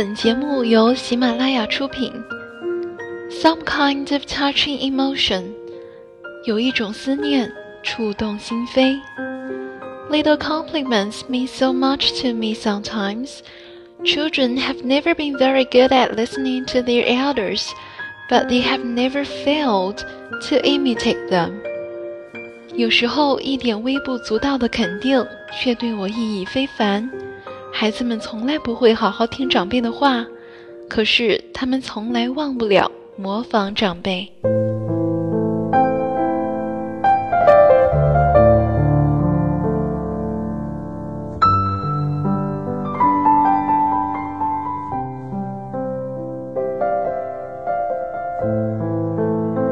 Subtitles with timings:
[0.00, 2.12] 本节目由喜马拉雅出品。
[3.30, 5.44] Some kind of touching emotion，
[6.44, 7.52] 有一种思念
[7.82, 9.00] 触动心扉。
[10.10, 13.40] Little compliments mean so much to me sometimes.
[14.04, 17.70] Children have never been very good at listening to their elders,
[18.30, 19.98] but they have never failed
[20.48, 21.52] to imitate them.
[22.74, 25.26] 有时候一点微不足道的肯定，
[25.60, 27.10] 却对我意义非凡。
[27.81, 30.23] 孩子们从来不会好好听长辈的话，
[30.87, 34.31] 可是他们从来忘不了模仿长辈。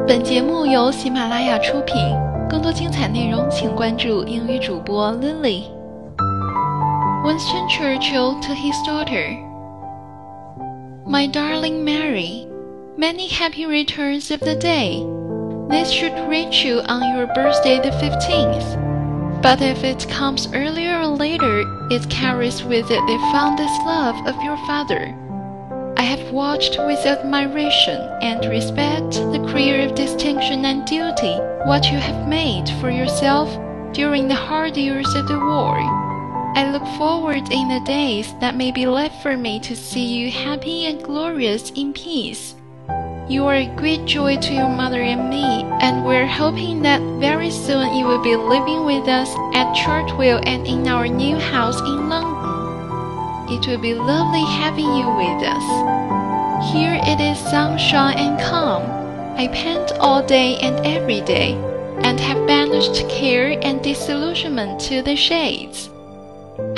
[0.07, 1.96] 本节目由喜马拉雅出品，
[2.49, 5.78] 更多精彩内容请关注英语主播 Lily。
[7.23, 9.35] Winston Churchill to his daughter.
[11.05, 12.48] My darling Mary,
[12.95, 15.05] many happy returns of the day.
[15.70, 19.41] This should reach you on your birthday the 15th.
[19.41, 24.41] But if it comes earlier or later, it carries with it the fondest love of
[24.41, 25.13] your father.
[25.98, 31.98] I have watched with admiration and respect the career of distinction and duty what you
[31.98, 33.49] have made for yourself
[33.93, 35.98] during the hard years of the war.
[36.55, 40.31] I look forward in the days that may be left for me to see you
[40.31, 42.55] happy and glorious in peace.
[43.29, 47.51] You are a great joy to your mother and me, and we're hoping that very
[47.51, 52.09] soon you will be living with us at Chartwell and in our new house in
[52.09, 53.53] London.
[53.53, 56.73] It will be lovely having you with us.
[56.73, 58.81] Here it is sunshine and calm.
[59.37, 61.53] I paint all day and every day,
[62.03, 65.89] and have banished care and disillusionment to the shades.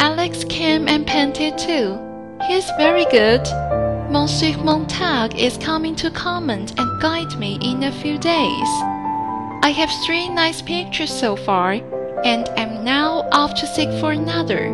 [0.01, 1.98] Alex came and painted too.
[2.48, 3.42] He's very good.
[4.11, 8.69] Monsieur Montag is coming to comment and guide me in a few days.
[9.63, 11.73] I have three nice pictures so far,
[12.24, 14.73] and am now off to seek for another.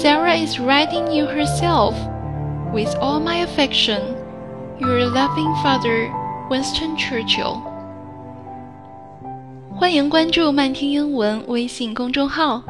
[0.00, 1.94] Sarah is writing you herself.
[2.72, 4.16] With all my affection,
[4.78, 6.10] your loving father,
[6.48, 7.62] Winston Churchill.
[9.78, 12.69] 欢迎关注“慢听英文”微信公众号。